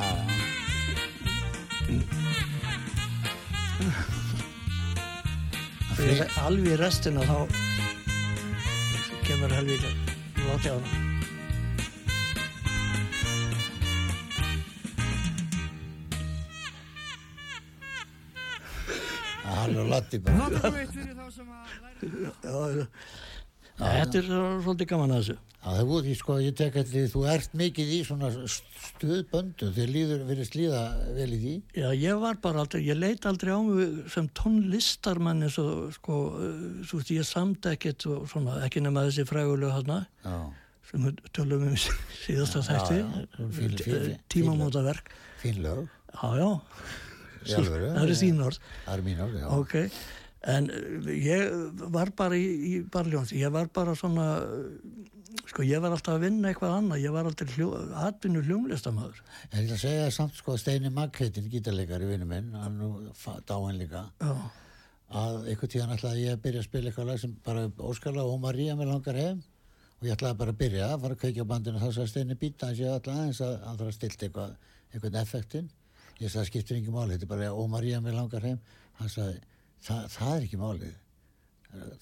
[6.00, 7.38] Þegar alveg restina þá
[9.28, 10.14] kemur helvítið
[10.48, 11.13] láti á hann.
[19.64, 20.50] Hann og Latti bara.
[20.52, 22.88] Það er eitt fyrir þá sem að læra
[23.80, 25.36] þetta er svo- svolítið gaman að þessu.
[25.64, 30.24] Já, það voru, sko, ég tek allir, þú ert mikið í svona stuðböndu, þér líður,
[30.28, 30.82] verið slíða
[31.16, 31.54] vel í því.
[31.80, 36.18] Já, ég var bara aldrei, ég leit aldrei á mig sem tónlistarmann eins og, sko,
[36.84, 40.36] svo veist, ég samt ekkert og svona, ekki nema þessi frægulegu þarna, Já,
[40.92, 41.80] sem við tölum um í
[42.28, 45.10] síðasta þætti, tímamótaverk.
[45.42, 46.60] fín lög, Já, já, í alvöru.
[47.48, 49.48] Það eru þín orð, Það er mín orð, já.
[49.60, 49.76] ok.
[50.54, 51.54] En uh, ég
[51.96, 55.14] var bara í, í barljóns, ég var bara svona, uh,
[55.52, 57.70] sko, ég var alltaf að vinna eitthvað annað, ég var hljó,
[58.08, 59.22] atvinnu hljómlistamöður.
[59.54, 62.92] Ég ætla að segja það samt, sko, Steini Maggheitin, gítarleikari vinnu minn, hann nú
[63.48, 64.34] dáinn líka, Já,
[65.14, 68.40] að einhvern tíðan ætlaði ég að byrja að spila eitthvað lag sem bara Óskarla og
[68.42, 69.42] María með langar heim.
[70.02, 71.80] Og ég ætlaði bara að byrja að fara að kveikja á bandinu.
[71.80, 74.56] Þá sagði Steini býta hans ég ætlaði aðeins að hann þarf að stilt eitthvað,
[74.92, 75.70] eitthvað effektinn
[76.20, 78.62] ég sagði það skiptir ekki máli, þetta er bara ó María með langar heim.
[79.00, 79.44] Hann sagði,
[79.84, 80.98] það, það er ekki málið.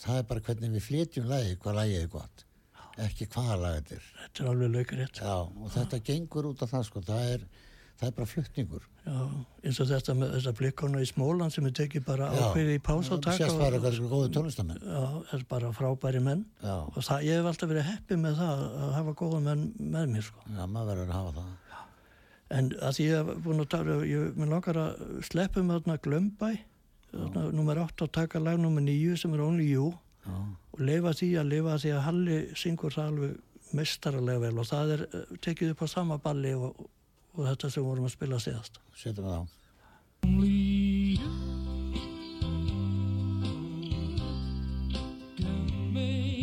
[0.02, 2.48] Það er bara hvernig við flytjum lagi, hvað lagið er gott
[3.00, 4.08] ekki hvaða lag þetta er.
[4.22, 4.96] Þetta er alveg.
[5.18, 7.46] Já, og þetta gengur út af það sko, það er,
[8.00, 8.88] það er bara flutningur.
[9.02, 9.18] Já,
[9.66, 13.16] eins og þetta með þessa blikkona í Smóland sem er tekið bara ákveðið í pása
[13.16, 14.84] og taka bara eitthvað sko góðu tónlistamenn.
[14.84, 15.02] Já,
[15.32, 16.46] það er bara frábæri menn.
[16.62, 20.16] Já, og það, ég hef alltaf verið heppið með það að hafa góða menn með
[20.16, 20.48] mér sko.
[20.50, 21.71] já, maður verður að hafa það
[22.52, 26.02] En að því ég hef búin að tala, ég minn langar að sleppa með þarna
[26.06, 26.50] Glömbæ,
[27.12, 29.92] þarna nummer 8 og taka lag nummer 9 sem er Only You.
[30.26, 30.36] Já,
[30.76, 33.32] og leifa því að leifa því að Halli syngur það alveg
[33.80, 36.86] mestaralega vel og það er eh, tekið upp á sama balli og,
[37.38, 38.82] og þetta sem vorum að spila síðast.
[39.00, 39.42] setjum við á.
[45.94, 46.41] Make this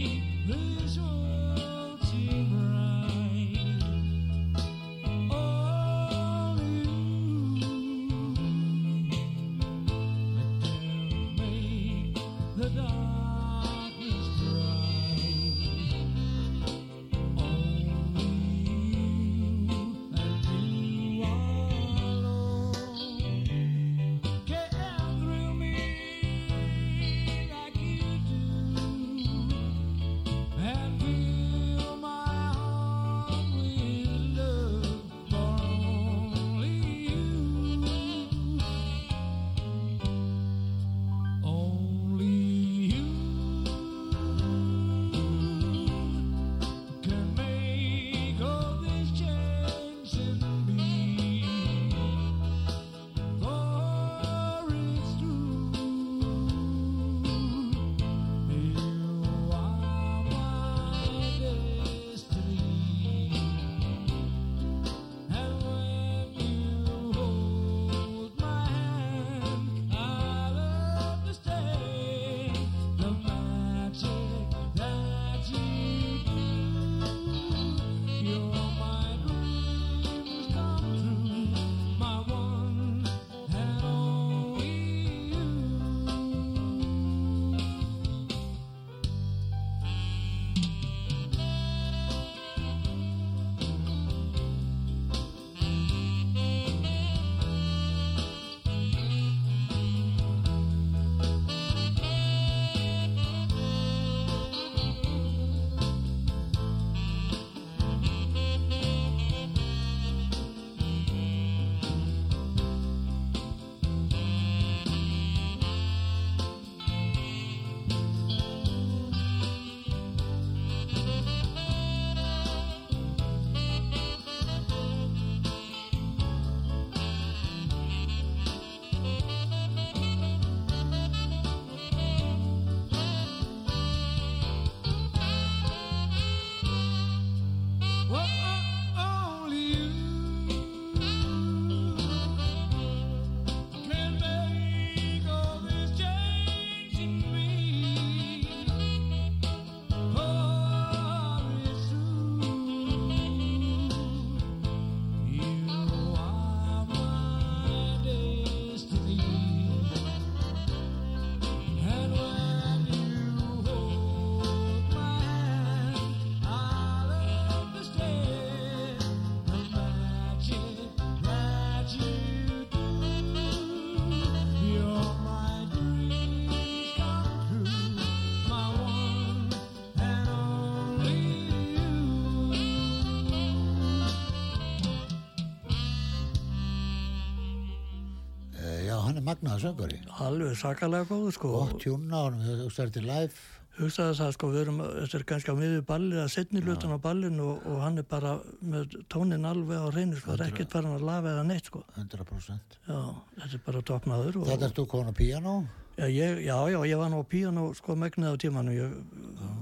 [189.29, 190.01] magnaða söngari.
[190.25, 193.33] alveg sakalega góður sko Gott tjúna á hann, þú til live.
[193.79, 196.99] hugsaði það sko, við erum, þetta er kannski á miður ballið að setni hlutan á
[196.99, 200.73] ballinu og, og hann er bara með tónin alveg á reynu sko, það er ekkert
[200.73, 202.79] bara að lafa eða neitt sko 100%.
[202.89, 202.99] já,
[203.39, 205.55] þetta er bara toppmaður og, Þetta er þú á píanó.
[205.95, 208.99] já, ég, já, já, ég var nú á píano sko megnið á tímanu, ég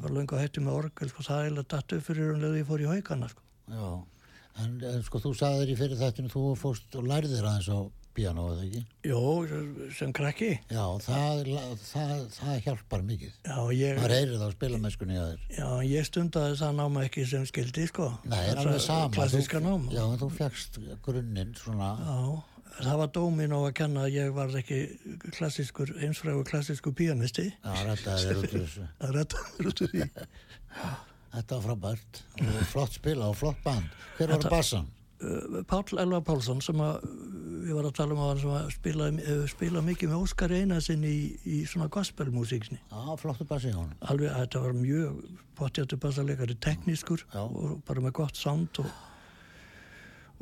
[0.00, 2.68] var löngu að hætti með orgel sko, það er datt upp fyrir um leðu ég
[2.72, 3.86] fór í haugana sko Já.
[4.62, 7.78] En, en sko, þú sagði þér í fyrir þættinu, þú fórst og lærðir aðeins á
[8.16, 8.80] píanó, eða ekki?
[9.10, 9.20] Jó,
[9.98, 11.52] sem krakki Já, það,
[11.84, 13.36] það, það hjálpar mikið.
[13.46, 15.46] Já, ég, Það reyrir það á spilameskunni að þér.
[15.60, 19.12] já, ég stundaði það náma ekki sem skildi sko Nei, er alveg sama.
[19.16, 21.90] Klassíska Þú- nám Já, en þú fegst grunninn svona.
[22.00, 22.18] Já,
[22.82, 24.80] það var dómin á að kenna að ég var ekki
[25.36, 27.46] klassískur, einsfrægur klassískur píanisti.
[27.64, 28.88] Já, rettaði þér út úr þessu.
[29.00, 30.08] Það rættaður út úr því.
[31.36, 32.20] Þetta var frábært.
[32.70, 33.88] Flott spila og flott band.
[34.16, 34.86] Hver var bassan?
[35.16, 37.06] Uh, Páll Elva Pálsson sem að
[37.66, 40.54] við varum að tala um á hann sem að spila, hefur spilað mikið með Óskar
[40.54, 41.16] Einarsson í,
[41.48, 42.78] í svona gospelmusíksni.
[42.92, 43.96] Já, flottu bassi í honum.
[44.12, 45.22] Alveg þetta var mjög
[45.56, 47.42] pottjættu bassalegari teknískur Já.
[47.46, 48.92] og bara með gott sound og,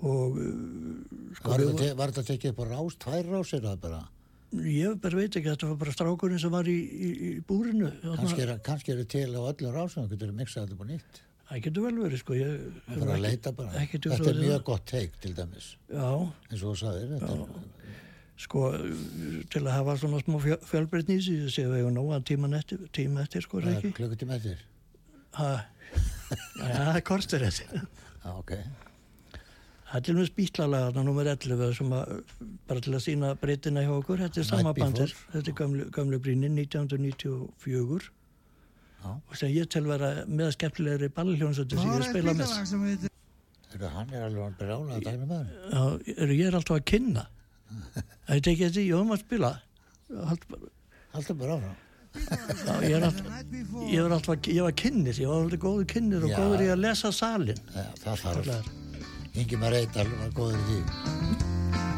[0.02, 4.02] og uh, sko Var þetta, þetta tekið á rás, tvær rásir það bara?
[4.62, 7.90] ég bara veit ekki, þetta var bara strákurinn sem var í, í, í búrinu.
[8.04, 11.23] Kannski er, kannski er til á öllum rásum, þú getur miksað þetta upp á nýtt.
[11.44, 12.52] Það getur vel verið sko ég,
[12.88, 13.72] Það er að leita bara.
[13.74, 14.62] Þetta er mjög það.
[14.70, 16.08] gott teik til dæmis, Já,
[16.50, 17.10] eins og þú sagðir.
[17.18, 17.64] Þetta
[18.44, 18.62] sko
[19.52, 22.50] til að hafa svona smá fjölbreytni í sig ég sé að við hefum nóga tíma
[22.58, 24.64] eftir, tíma eftir sko það er klukkutíma eftir.
[25.34, 27.68] það er korstur eftir
[28.24, 28.52] Já, ok.
[29.86, 32.12] það er til og með spýtlalega þarna nummer 11 sem að
[32.66, 36.20] bara til að sína breytina hjá okkur þetta er sama bandir, þetta er gamlu, gamlu
[36.22, 38.23] brínin 1994 Já.
[39.12, 43.10] Og sem ég tel vera með skemmtilegri ballhljónsötu sem ég spila með
[43.74, 45.48] Þetta, hann er alveg brjálað að dæmi með hann.
[45.74, 47.24] Já, er, ég er alltaf að kynna
[47.74, 49.50] það er tekið þetta í og um að spila
[51.14, 51.80] Alltaf bara áfram.
[52.14, 53.26] Já, ég, er alltaf,
[53.90, 56.36] ég, var alltaf, ég var kynnir, ég var alltaf góður kynnir og Já.
[56.38, 57.64] góður í að lesa salin.
[57.74, 58.70] Já, það þarf.
[59.34, 61.93] Ingi maður Eidal var góður í því.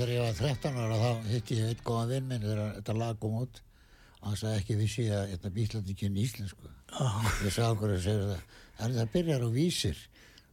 [0.00, 3.18] Þegar ég var 13 ára þá hitti ég eitt góðan vinn minn þegar þetta lag
[3.22, 3.60] kom út
[4.20, 6.70] og hann sagði ekki vissi að þetta bíslandi kynni íslensku.
[7.44, 8.40] Ég sagði okkur að segja það,
[8.80, 10.00] það, það byrjar á vísir.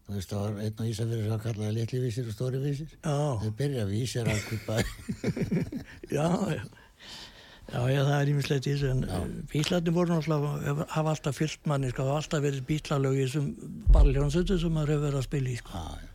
[0.07, 2.91] Þú veist, það var einn á Ísafjörður sem kallaði litli vísir og stóri vísir.
[2.95, 4.77] Já, Þau byrja vísir alveg bæ.
[6.17, 6.61] já, já.
[7.67, 11.89] Já, já, það er ímislegt í þessu, en bílarnir voru náttúrulega, hafa alltaf fyllt manni,
[11.91, 13.49] sko, hafa alltaf verið bílarlög í þessum
[13.91, 15.81] balljónsötu sem maður hefur verið að spila í, sko.
[15.81, 16.13] Já, já.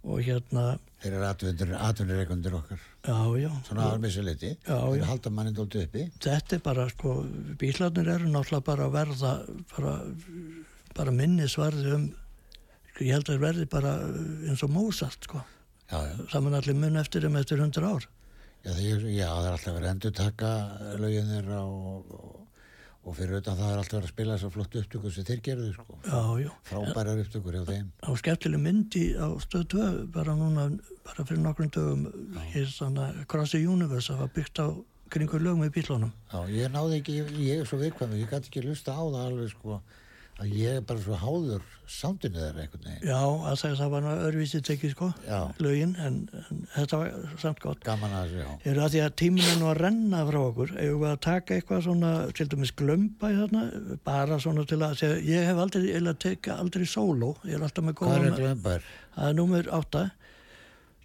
[0.00, 2.80] Og hérna, Þeir eru atvinnir, atvinnireikundir okkar.
[3.04, 3.50] já, já.
[3.66, 3.84] Svona.
[4.64, 6.06] Já, Þeir halda manni dóltu uppi.
[6.20, 7.14] Þetta er bara, sko,
[7.60, 9.32] bílarnir eru náttúrulega bara að verða,
[9.74, 9.94] bara,
[10.96, 12.06] bara minnisvarði um,
[12.94, 13.94] sko, ég held að þeir verði bara
[14.48, 15.42] eins og Mozart, sko.
[15.90, 16.16] Já, já.
[16.32, 18.08] Það mun allir mun eftir þeim eftir hundra ár.
[18.64, 20.50] Já, þeir, já, það er alltaf verið endur taka
[21.00, 22.16] lögin þeirra og,
[23.04, 25.98] og, fyrir utan það er alltaf að spila þessar flottu upptökur sem þeir gerðu, sko.
[26.04, 26.50] Já, já.
[26.68, 27.86] Frábærar upptökur hjá þeim.
[28.04, 30.66] á skemmtileg myndi á stöð 2 bara núna,
[31.06, 32.04] bara fyrir nokkrum dögum
[32.52, 34.68] hér svona Cross the Universe það var byggt á
[35.10, 36.12] kringur lögum í bílunum.
[36.30, 39.24] Já, ég náði ekki, ég, ég er svo viðkvæmur, ég gæti ekki lusta á það
[39.24, 39.80] alveg sko
[40.40, 43.02] að ég er bara svo háður sándinu þeirra einhvern veginn.
[43.10, 43.18] Já,
[43.50, 45.38] að segja það var nú öðruvísi tekið sko, Já.
[45.60, 47.80] lögin, en, en þetta var samt gott.
[47.84, 48.54] Gaman að þessu, já.
[48.70, 51.58] Er að því að tíminn er nú að renna frá okkur, eigum við að taka
[51.58, 53.64] eitthvað svona, til dæmis glömba í þarna,
[54.06, 57.84] bara svona til að, segja, ég hef aldrei, eða teka aldrei sóló, ég er alltaf
[57.90, 58.88] með Hvað góða, er glömbær?
[59.18, 60.04] það er númer átta,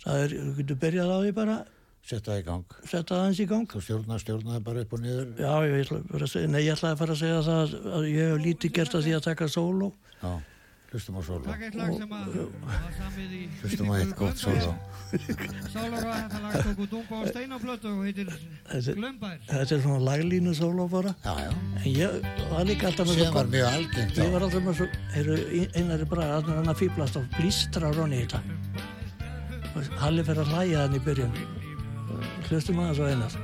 [0.06, 1.58] það er, þú getur byrjað á því bara,
[2.06, 2.66] Setta það í gang.
[2.86, 3.64] setja það eins í gang.
[3.72, 5.30] Þú stjórnar, stjórnar bara upp og niður.
[5.42, 7.88] Já, ég ætla bara að segja, nei, ég ætlaði að fara að segja það að-
[7.98, 9.88] að ég hef lítið gert að því að taka sóló.
[10.22, 10.34] Já,
[10.92, 11.44] hlustum á solo.
[11.50, 14.76] Takk eitt lag sem að var samið í Hlustum á eitt gott solo.
[15.74, 18.30] Sálar og þetta lag tók út unga á steinaplötu og heitir
[18.96, 21.16] Glömbær Þetta er svona laglínu sóló bara.
[21.26, 21.52] Já, já.
[21.82, 22.22] En ég
[22.54, 24.88] var líka alltaf með Sem var gott- mjög algengt Ég var alltaf með svo,
[25.18, 28.42] heyrðu, einari bara að hann að fýblast og blístra ronni í þetta.
[29.76, 31.34] Og Halli fer að hlæja hann í byrjun.
[32.46, 33.36] Hlustum aðeins á einar.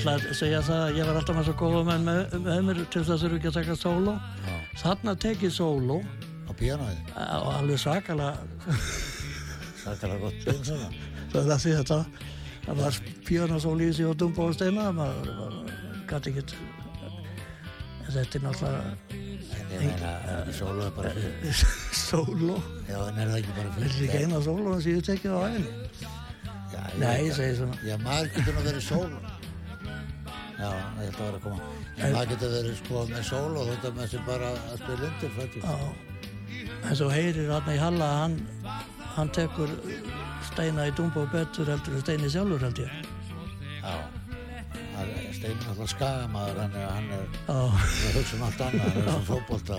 [0.00, 3.02] Það segja það að ég var alltaf með svo góða menn með, með mér til
[3.02, 4.14] þess að þurfa ekki að taka sóló.
[4.46, 5.98] Já, Þarna tekið sóló
[6.60, 6.98] á píanóið.
[7.40, 8.34] og alveg svakalega
[9.80, 10.90] Sakalega gott svona.
[11.32, 11.98] það því þetta
[12.66, 12.98] það var
[13.96, 15.72] sig og dumba og steina maður maður
[16.10, 16.54] gæti ekkert
[18.04, 19.18] en þetta er náttúrulega
[19.70, 21.60] En solo er bara fyrir.
[22.10, 22.56] sóló
[22.88, 24.08] Já, en er það ekki bara þetta er fyrir.
[24.10, 27.36] ekki eina sóló sem ég tekið á ég nei, ég það.
[27.38, 29.20] segi svona Já, maður getur nú verið solo.
[30.60, 31.68] Já, ég held að vera að koma.
[32.00, 35.30] Maður getur verið sko með solo og þetta með sem bara að spila undir.
[35.64, 35.76] Já,
[36.84, 38.36] en svo heyrir hann í Halla að hann,
[39.16, 39.72] hann tekur
[40.50, 42.90] steina í og betur heldur en steini sjálfur held ég
[43.80, 43.94] Já.
[44.94, 48.64] Það er Steinir alltaf skagamaður, hann er, hann er, Já, hann er hugsa um allt
[48.66, 49.78] annað, hann er svona fótbolta.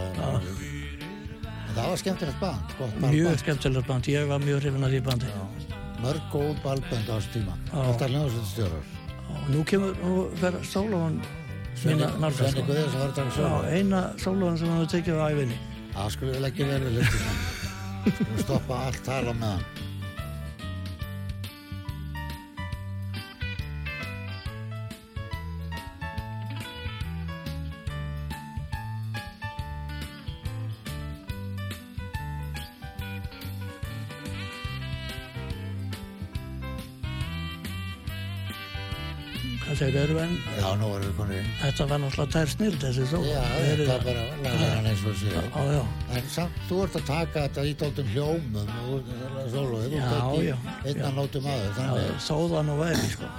[1.61, 2.73] En það var skemmtilegt band,
[3.05, 5.35] mjög skemmtilegt band, ég var mjög hrifin af því bandi
[6.01, 7.53] Mörg góð ballbönd á þessu tíma.
[7.69, 7.77] Já.
[7.83, 8.89] Alltaf hljóðsveitstjórar.
[9.53, 10.15] nú kemur, nú
[11.85, 12.63] mína nálgast Svenni.
[12.67, 13.61] Guðið sem var að taka Já, solo.
[13.69, 15.57] eina sólóan sem hann hefur tekið á æfinni
[15.91, 17.37] Það skulle við leggja vel við listina.
[18.01, 19.80] Skulum stoppa allt tala með hann.
[39.81, 43.41] Þau, en Já, nú erum við konið þetta var náttúrulega tær snill þessi sól Já,
[43.55, 45.83] þetta er bara lagar hann eins og já,
[46.17, 49.13] En samt, þú ert að taka þetta í dóttum hljómum og
[49.53, 50.57] soloið, þú ert ekki já,
[50.91, 51.63] einn að nótum aður.
[51.65, 53.29] já, Þannig, þó það nú væri sko.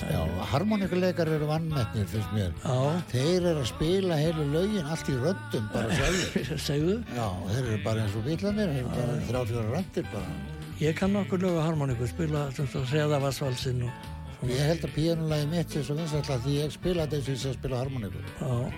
[0.00, 0.20] já,
[0.52, 2.54] harmonikuleikar eru vannmettnir fyrst mér.
[2.64, 2.78] Já,
[3.10, 6.54] Þeir eru að spila heilu lögin allt í röddum bara sjálfur.
[6.68, 10.32] segðu Já, þeir eru bara eins og bílanir, þeir eru bara þrjálfjóra röndir bara.
[10.80, 12.46] Ég kann nokkur lög á harmoníku, spila
[12.88, 14.08] hreðavarsvalsinn og
[14.48, 17.40] Ég held að píanulagi mitt er svo vinsætla því ég spila þetta eins og ég
[17.42, 18.22] sé að spila harmoniku.
[18.40, 18.72] já,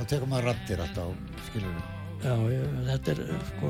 [0.00, 1.10] Þá tekur maður rattir alltaf,
[1.50, 1.74] skilur
[2.20, 3.68] já, ég, þetta er sko,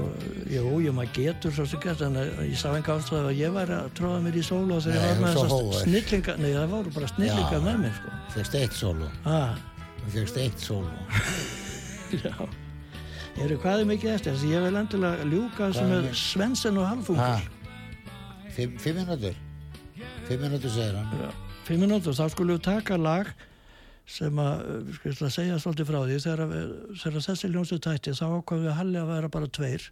[0.51, 3.53] jú, jú, maður getur svo sem gert en eh, ég sá enga ástæðu að ég
[3.55, 6.49] væri að tróða mér í sólu og þegar ég var þú með þessar snillinga, nei
[6.55, 8.15] það voru bara snillinga með mér sko.
[8.37, 9.53] Fegst eitt solo, Ah,
[10.01, 10.91] þú fegst eitt solo.
[12.25, 12.35] já,
[13.45, 16.11] eru hvað er mikið eftir, þessi ég vil endilega ljúka Hvað er?
[16.25, 17.23] Svensen og Halfungur.
[17.27, 17.39] Ha?
[18.57, 19.35] Fimm, fimm minútur?
[20.31, 21.09] Fimm minútur segir hann.
[21.19, 21.31] Já,
[21.67, 23.31] fimm minútur, þá skulum við taka lag
[24.07, 28.67] sem að, við skulum að segja svolítið frá því, þegar, þessi ljónsið tætti þá ákvaðum
[28.69, 29.87] við Halli að vera bara tveir.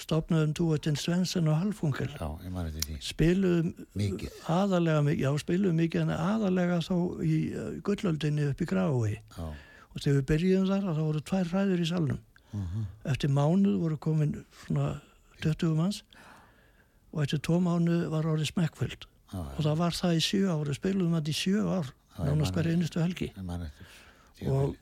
[0.00, 2.96] Stopnaðum dúettinn Svensen og Halfungel Já, ég mani til því.
[3.04, 3.68] spiluðum
[4.00, 4.38] Mikið.
[4.52, 9.98] aðalega mikið, já spiluðum mikið en aðalega þá í uh, gullöldinni upp í Já, og
[10.04, 12.22] þegar við byrjuðum þar að þá voru tvær hræður í salnum.
[13.04, 14.88] Eftir mánuð voru komin svona
[15.44, 16.00] 20 manns.
[17.12, 20.66] Og eftir tvo mánuð var orðið smekkfullt já, og það var það í sjö ár
[20.70, 23.30] við spiluðum þetta í sjö ár nánast hverja einustu helgi.
[24.46, 24.76] Og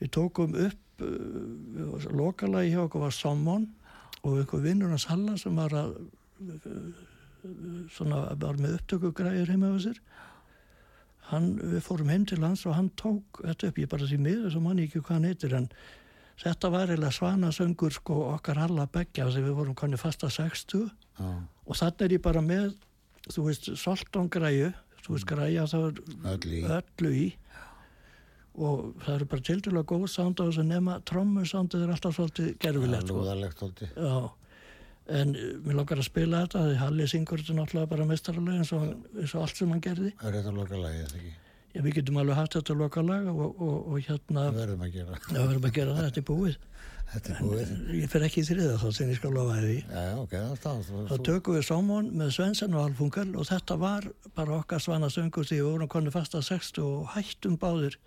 [0.00, 3.66] við tókum upp uh, lokalagi hjá okkur var Sommon
[4.24, 7.02] og einhver vinnur hans Halla sem var að uh,
[7.94, 10.00] svona var með upptökugræður heima á sér.
[11.30, 14.52] Hann, við fórum heim til hans og hann tók þetta upp, ég bara því miður
[14.52, 15.68] sem hann ekki hvað hann heitir en
[16.42, 21.30] þetta var eiginlega svanasöngur sko okkar Halla beggja þegar við vorum kanni fasta 60 Já,
[21.64, 22.74] og þannig er ég bara með
[23.30, 24.72] þú veist, soltón græju
[25.04, 25.98] þú veist, græja þá er
[26.34, 26.62] öll í.
[26.78, 27.26] öllu í
[28.54, 33.08] og það eru bara tildulega góð sound á þessu nema trommusoundið er alltaf svolítið gerfilegt
[33.08, 33.22] sko.
[33.24, 33.88] Lúðalegt holdi.
[33.98, 34.18] Já,
[35.18, 38.70] en uh, mér langar að spila þetta því Halli syngur þetta náttúrulega bara mestaralega eins
[38.76, 38.84] og,
[39.18, 41.34] eins og allt sem hann gerði Er þetta loka lagið, það ekki?
[41.74, 45.18] Já, við getum alveg haft þetta lokalag og, og, og hérna Það verðum að gera.
[45.26, 46.58] Við verðum að gera það, þetta er búið.
[47.12, 47.72] Þetta er búið.
[47.94, 49.76] Ég fer ekki í þriða þá sem ég skal lofa því.
[49.86, 51.06] Já, ok, það er það.
[51.10, 55.46] Þá tökum við Sámón með Svensen og Alfungal og þetta var bara okkar svana söngur
[55.46, 57.98] því við vorum konu fast að 60 og hættum báðir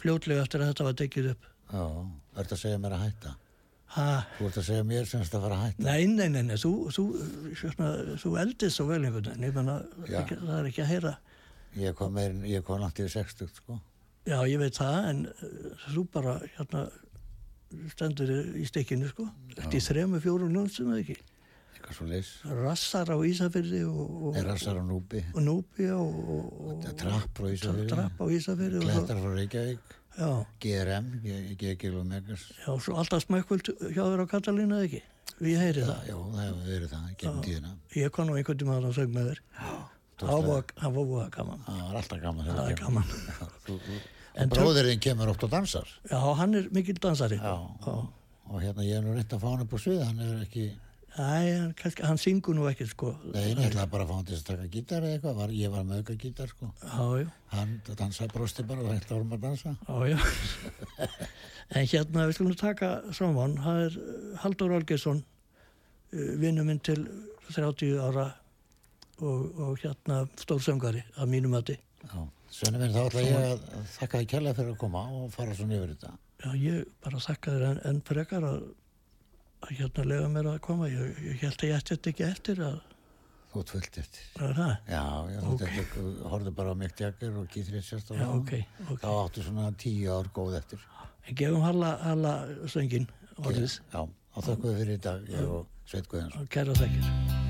[0.00, 1.48] fljótlega eftir að þetta var tekið upp.
[1.70, 1.84] Já,
[2.42, 3.34] ertu að segja mér að hætta?
[3.90, 4.06] Ha,
[4.38, 5.82] Þú ert að segja mér semst að fara að hætta?
[5.82, 7.04] nei, nei, nei, nei, þú, þú,
[7.58, 7.88] svona,
[8.22, 11.14] þú eldist svo vel einhvern veginn, ég menna, það er ekki að heyra.
[11.80, 12.18] Ég kom,
[12.66, 13.80] kom langt yfir 60, sko.
[14.30, 16.84] Já, ég veit það, en uh, þú bara, hérna,
[17.94, 19.28] stendur í stikkinu, sko.
[19.56, 21.16] Eftir þremu, fjórum ljónsum, eða ekki.
[22.44, 23.16] Rassar á
[24.36, 25.24] Er rassar á núpi.
[25.34, 27.46] og Núbi og, Trapp á
[28.30, 29.80] svo, Klettar frá Reykjavík.
[30.18, 31.06] já, GRM,
[31.58, 32.44] Gegil og Megas.
[32.66, 35.02] já, svo alltaf smækkvöld hjá þér á Katalínu eða ekki
[35.40, 37.70] ég heyri það, Já, það hefur verið það, gegnum tíðina.
[37.96, 39.40] ég kom nú einhvern tíma að sög með þér
[40.20, 42.46] það var, það var voða gaman Það var alltaf gaman.
[42.46, 42.80] það kemur.
[42.84, 43.04] gaman
[44.38, 45.88] En bróðirinn kemur oft og dansar.
[46.10, 47.56] já, hann er mikill dansari Já.
[48.50, 50.64] Og hérna ég er nú reynd að fá hann upp á svið, hann er ekki...
[51.10, 54.36] Æ, hann, hann syngur nú ekki sko Nei, ég ætlaði bara að fá hann til
[54.38, 56.68] að taka gítar eða eitthvað, var, ég var með auka gítar sko.
[56.82, 59.72] já, já, Hann dansaði brosti bara og hætti árum að dansa.
[59.88, 60.18] já, já
[61.80, 65.24] en hérna við skulum taka saman það er uh, Haldur Olgesson
[66.10, 67.02] vinnu minn til
[67.50, 68.28] 30 ára
[69.20, 71.74] og, og hérna stórsöngari af mínum mati
[72.06, 72.22] Já.
[72.60, 73.62] Svenni minn, þá ætla ég að
[73.94, 76.10] þakka þið kærlega fyrir að koma og fara svona yfir þetta.
[76.40, 78.58] Já, ég bara þakka þér en, en frekar að,
[79.64, 80.88] að hérna lega mér að koma.
[80.92, 82.78] Ég, ég held að ég ætti þetta ekki eftir að,
[83.50, 84.26] Þú fullt eftir.
[84.38, 84.74] að það.
[84.92, 85.04] Já,
[85.40, 85.86] þú okay.
[86.34, 88.36] horfðu bara á Mick Jagger og Keith Richards og Já, þá.
[88.36, 88.52] ok,
[88.84, 89.00] ok.
[89.02, 90.84] Þá áttu svona tíu ár góð eftir.
[91.26, 92.34] En gefum Halla, Halla
[92.70, 93.08] söngin
[93.40, 96.44] orðið Já, þá þakku við fyrir í dag, ég og Sveit Guðjónsson.
[96.44, 97.49] og kæra þekkir.